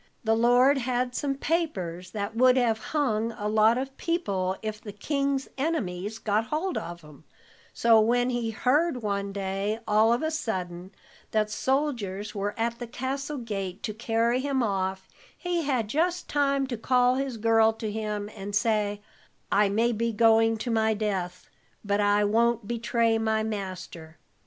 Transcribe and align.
"The 0.23 0.33
lord 0.35 0.79
had 0.79 1.13
some 1.13 1.35
papers 1.35 2.09
that 2.09 2.35
would 2.35 2.57
have 2.57 2.79
hung 2.85 3.33
a 3.33 3.47
lot 3.47 3.77
of 3.77 3.95
people 3.97 4.57
if 4.63 4.81
the 4.81 4.91
king's 4.91 5.47
enemies 5.59 6.17
got 6.17 6.45
hold 6.47 6.75
of 6.75 7.03
'em, 7.03 7.23
so 7.71 7.99
when 7.99 8.31
he 8.31 8.49
heard 8.49 9.03
one 9.03 9.31
day, 9.31 9.79
all 9.87 10.11
of 10.11 10.23
a 10.23 10.31
sudden, 10.31 10.89
that 11.29 11.51
soldiers 11.51 12.33
were 12.33 12.59
at 12.59 12.79
the 12.79 12.87
castle 12.87 13.37
gate 13.37 13.83
to 13.83 13.93
carry 13.93 14.39
him 14.39 14.63
off, 14.63 15.07
he 15.37 15.61
had 15.65 15.87
just 15.87 16.27
time 16.27 16.65
to 16.65 16.77
call 16.77 17.13
his 17.13 17.37
girl 17.37 17.71
to 17.73 17.91
him, 17.91 18.27
and 18.35 18.55
say: 18.55 19.03
'I 19.51 19.69
may 19.69 19.91
be 19.91 20.11
going 20.11 20.57
to 20.57 20.71
my 20.71 20.95
death, 20.95 21.47
but 21.85 21.99
I 21.99 22.23
won't 22.23 22.67
betray 22.67 23.19
my 23.19 23.43
master. 23.43 24.17